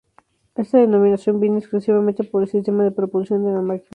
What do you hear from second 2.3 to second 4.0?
el sistema de propulsión de la máquina.